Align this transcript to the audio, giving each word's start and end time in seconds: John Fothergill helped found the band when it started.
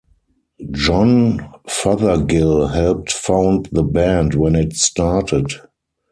John 0.71 1.47
Fothergill 1.67 2.69
helped 2.69 3.11
found 3.11 3.69
the 3.71 3.83
band 3.83 4.33
when 4.33 4.55
it 4.55 4.73
started. 4.75 5.51